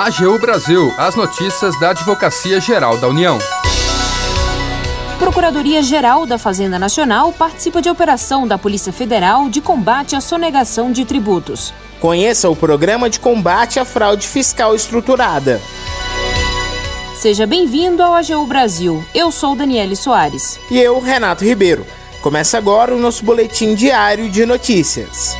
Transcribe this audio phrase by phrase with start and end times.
[0.00, 3.36] AGU Brasil, as notícias da Advocacia Geral da União.
[5.18, 11.04] Procuradoria-Geral da Fazenda Nacional participa de operação da Polícia Federal de combate à sonegação de
[11.04, 11.74] tributos.
[12.00, 15.60] Conheça o programa de combate à fraude fiscal estruturada.
[17.14, 19.04] Seja bem-vindo ao AGU Brasil.
[19.14, 20.58] Eu sou Daniele Soares.
[20.70, 21.84] E eu, Renato Ribeiro.
[22.22, 25.36] Começa agora o nosso boletim diário de notícias.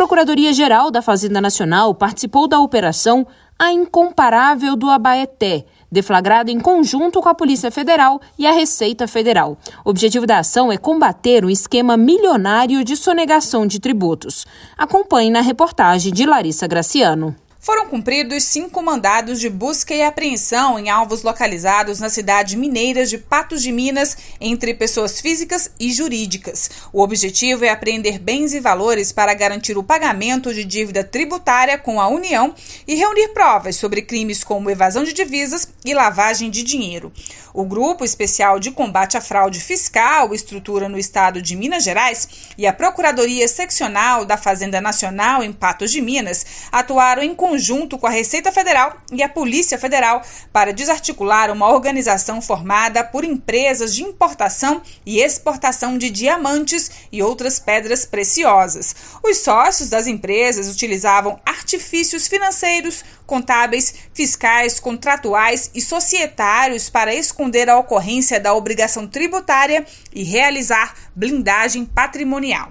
[0.00, 3.26] Procuradoria-Geral da Fazenda Nacional participou da operação
[3.58, 9.58] A Incomparável do Abaeté, deflagrada em conjunto com a Polícia Federal e a Receita Federal.
[9.84, 14.46] O objetivo da ação é combater o esquema milionário de sonegação de tributos.
[14.78, 17.36] Acompanhe na reportagem de Larissa Graciano.
[17.62, 23.18] Foram cumpridos cinco mandados de busca e apreensão em alvos localizados na cidade mineira de
[23.18, 26.70] Patos de Minas, entre pessoas físicas e jurídicas.
[26.90, 32.00] O objetivo é apreender bens e valores para garantir o pagamento de dívida tributária com
[32.00, 32.54] a União
[32.88, 37.12] e reunir provas sobre crimes como evasão de divisas e lavagem de dinheiro.
[37.52, 42.66] O Grupo Especial de Combate à Fraude Fiscal estrutura no estado de Minas Gerais e
[42.66, 48.10] a Procuradoria Seccional da Fazenda Nacional em Patos de Minas atuaram em conjunto com a
[48.10, 54.80] Receita Federal e a Polícia Federal para desarticular uma organização formada por empresas de importação
[55.04, 58.94] e exportação de diamantes e outras pedras preciosas.
[59.24, 67.76] Os sócios das empresas utilizavam artifícios financeiros, contábeis, fiscais, contratuais e societários para esconder a
[67.76, 69.84] ocorrência da obrigação tributária
[70.14, 72.70] e realizar blindagem patrimonial.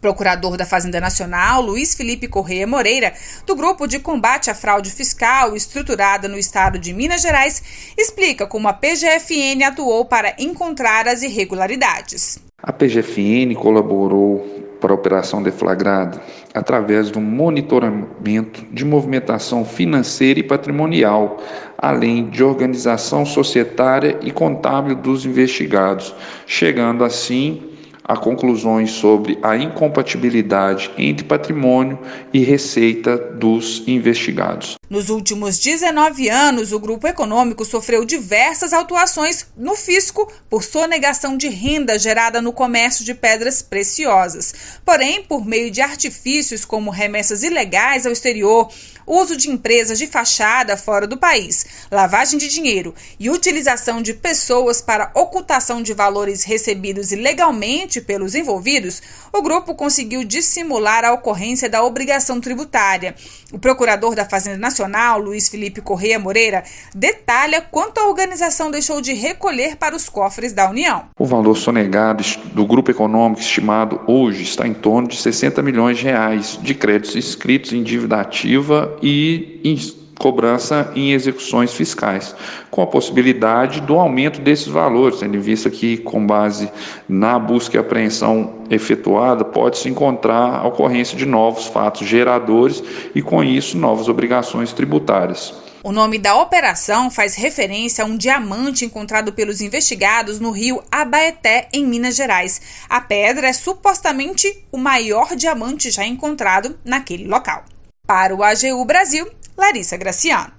[0.00, 3.12] Procurador da Fazenda Nacional, Luiz Felipe Correia Moreira,
[3.46, 8.66] do Grupo de Combate à Fraude Fiscal, estruturada no estado de Minas Gerais, explica como
[8.66, 12.38] a PGFN atuou para encontrar as irregularidades.
[12.62, 16.20] A PGFN colaborou para a operação deflagrada
[16.54, 21.38] através do monitoramento de movimentação financeira e patrimonial,
[21.76, 26.14] além de organização societária e contábil dos investigados,
[26.46, 27.69] chegando assim
[28.10, 31.96] a conclusões sobre a incompatibilidade entre patrimônio
[32.32, 34.74] e receita dos investigados.
[34.90, 41.46] Nos últimos 19 anos, o grupo econômico sofreu diversas autuações no fisco por sonegação de
[41.46, 44.80] renda gerada no comércio de pedras preciosas.
[44.84, 48.68] Porém, por meio de artifícios como remessas ilegais ao exterior,
[49.10, 54.80] uso de empresas de fachada fora do país, lavagem de dinheiro e utilização de pessoas
[54.80, 61.82] para ocultação de valores recebidos ilegalmente pelos envolvidos, o grupo conseguiu dissimular a ocorrência da
[61.82, 63.14] obrigação tributária.
[63.52, 66.62] O procurador da Fazenda Nacional, Luiz Felipe Correia Moreira,
[66.94, 71.06] detalha quanto a organização deixou de recolher para os cofres da União.
[71.18, 72.22] O valor sonegado
[72.52, 77.16] do grupo econômico estimado hoje está em torno de 60 milhões de reais de créditos
[77.16, 79.76] inscritos em dívida ativa e em
[80.20, 82.36] cobrança em execuções fiscais,
[82.70, 86.70] com a possibilidade do aumento desses valores, tendo em vista que, com base
[87.08, 92.84] na busca e apreensão efetuada, pode-se encontrar a ocorrência de novos fatos geradores
[93.14, 95.54] e, com isso, novas obrigações tributárias.
[95.82, 101.70] O nome da operação faz referência a um diamante encontrado pelos investigados no rio Abaeté,
[101.72, 102.60] em Minas Gerais.
[102.90, 107.64] A pedra é supostamente o maior diamante já encontrado naquele local.
[108.12, 109.24] Para o AGU Brasil,
[109.56, 110.50] Larissa Graciano.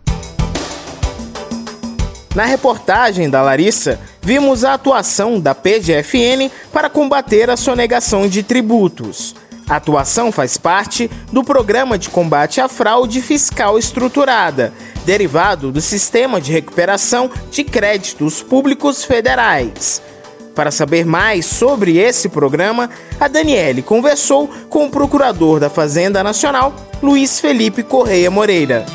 [2.34, 9.36] Na reportagem da Larissa, vimos a atuação da PGFN para combater a sonegação de tributos.
[9.68, 14.74] A atuação faz parte do Programa de Combate à Fraude Fiscal Estruturada,
[15.06, 20.02] derivado do Sistema de Recuperação de Créditos Públicos Federais.
[20.56, 22.90] Para saber mais sobre esse programa,
[23.20, 28.86] a Daniele conversou com o procurador da Fazenda Nacional, Luiz Felipe Correia Moreira.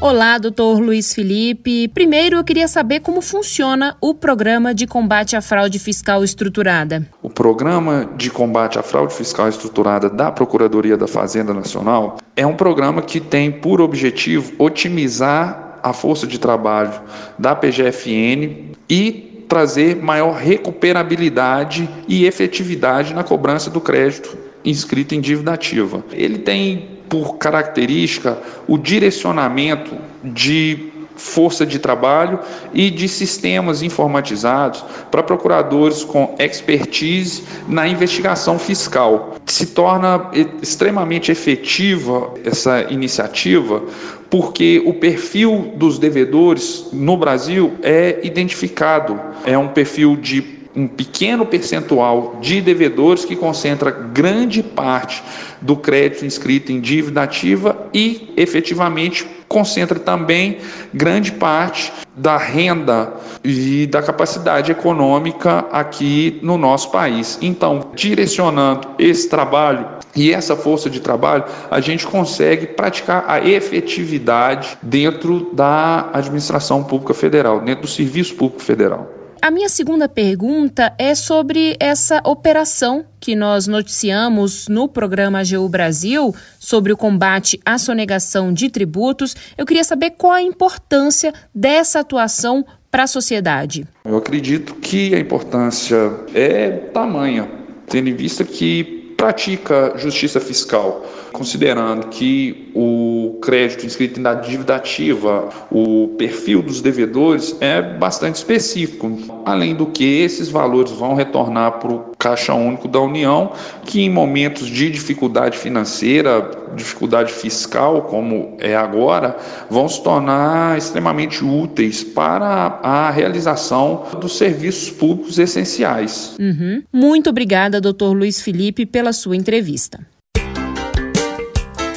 [0.00, 1.88] Olá, doutor Luiz Felipe.
[1.88, 7.04] Primeiro, eu queria saber como funciona o programa de combate à fraude fiscal estruturada.
[7.20, 12.54] O programa de combate à fraude fiscal estruturada da Procuradoria da Fazenda Nacional é um
[12.54, 16.92] programa que tem por objetivo otimizar a força de trabalho
[17.36, 25.52] da PGFN e trazer maior recuperabilidade e efetividade na cobrança do crédito inscrito em dívida
[25.52, 26.04] ativa.
[26.12, 32.38] Ele tem por característica o direcionamento de força de trabalho
[32.72, 39.34] e de sistemas informatizados para procuradores com expertise na investigação fiscal.
[39.44, 40.30] Se torna
[40.62, 43.82] extremamente efetiva essa iniciativa
[44.30, 49.18] porque o perfil dos devedores no Brasil é identificado.
[49.44, 55.22] É um perfil de um pequeno percentual de devedores que concentra grande parte
[55.60, 60.58] do crédito inscrito em dívida ativa e efetivamente concentra também
[60.94, 67.38] grande parte da renda e da capacidade econômica aqui no nosso país.
[67.42, 74.78] Então, direcionando esse trabalho e essa força de trabalho, a gente consegue praticar a efetividade
[74.82, 79.17] dentro da administração pública federal, dentro do serviço público federal.
[79.40, 86.34] A minha segunda pergunta é sobre essa operação que nós noticiamos no programa AGU Brasil
[86.58, 89.36] sobre o combate à sonegação de tributos.
[89.56, 93.86] Eu queria saber qual a importância dessa atuação para a sociedade.
[94.04, 95.96] Eu acredito que a importância
[96.34, 97.48] é tamanha,
[97.86, 105.48] tendo em vista que pratica justiça fiscal, considerando que o crédito inscrito na dívida ativa,
[105.70, 109.42] o perfil dos devedores é bastante específico.
[109.42, 113.52] Além do que, esses valores vão retornar para o Caixa Único da União,
[113.86, 119.34] que em momentos de dificuldade financeira, dificuldade fiscal, como é agora,
[119.70, 126.36] vão se tornar extremamente úteis para a realização dos serviços públicos essenciais.
[126.38, 126.82] Uhum.
[126.92, 130.00] Muito obrigada, doutor Luiz Felipe, pela sua entrevista.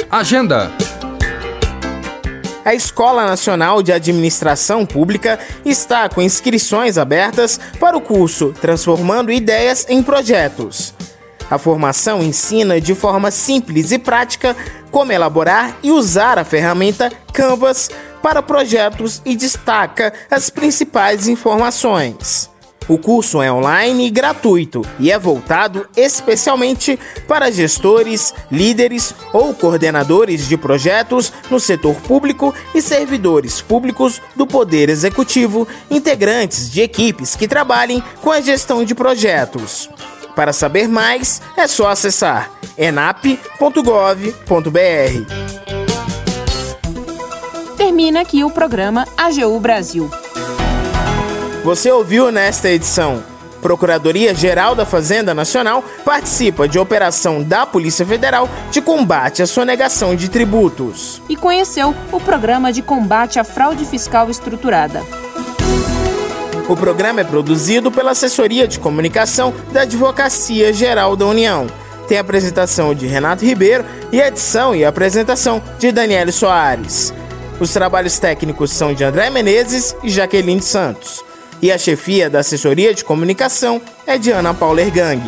[0.09, 0.71] Agenda.
[2.63, 9.85] A Escola Nacional de Administração Pública está com inscrições abertas para o curso Transformando Ideias
[9.89, 10.93] em Projetos.
[11.49, 14.55] A formação ensina de forma simples e prática
[14.91, 17.89] como elaborar e usar a ferramenta Canvas
[18.21, 22.51] para projetos e destaca as principais informações.
[22.91, 30.45] O curso é online e gratuito e é voltado especialmente para gestores, líderes ou coordenadores
[30.45, 37.47] de projetos no setor público e servidores públicos do Poder Executivo, integrantes de equipes que
[37.47, 39.89] trabalhem com a gestão de projetos.
[40.35, 43.31] Para saber mais, é só acessar enap.gov.br.
[47.77, 50.11] Termina aqui o programa AGU Brasil.
[51.63, 53.23] Você ouviu nesta edição.
[53.61, 60.27] Procuradoria-Geral da Fazenda Nacional participa de operação da Polícia Federal de combate à sonegação de
[60.27, 61.21] tributos.
[61.29, 65.03] E conheceu o programa de combate à fraude fiscal estruturada.
[66.67, 71.67] O programa é produzido pela Assessoria de Comunicação da Advocacia Geral da União.
[72.07, 77.13] Tem apresentação de Renato Ribeiro e edição e apresentação de Daniele Soares.
[77.59, 81.23] Os trabalhos técnicos são de André Menezes e Jaqueline Santos
[81.61, 85.21] e a chefia da assessoria de comunicação é de Ana Paula Ergang.